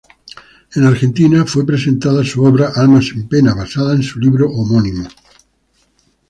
En 0.73 0.83
Argentina 0.87 1.45
fue 1.45 1.61
representada 1.61 2.23
su 2.23 2.43
obra 2.43 2.71
"Almas 2.75 3.11
en 3.13 3.27
pena" 3.29 3.53
basada 3.53 3.93
en 3.93 4.01
su 4.01 4.17
libro 4.19 4.49
homónimo. 4.49 5.07